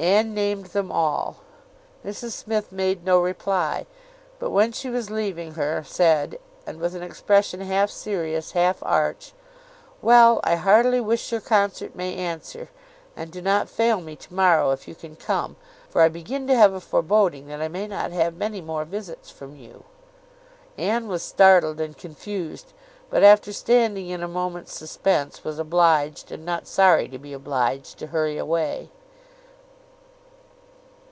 [0.00, 1.38] Anne named them all.
[2.06, 3.84] Mrs Smith made no reply;
[4.38, 6.38] but when she was leaving her said,
[6.68, 9.32] and with an expression half serious, half arch,
[10.00, 12.70] "Well, I heartily wish your concert may answer;
[13.16, 15.56] and do not fail me to morrow if you can come;
[15.88, 19.32] for I begin to have a foreboding that I may not have many more visits
[19.32, 19.82] from you."
[20.76, 22.72] Anne was startled and confused;
[23.10, 27.98] but after standing in a moment's suspense, was obliged, and not sorry to be obliged,
[27.98, 28.90] to hurry away.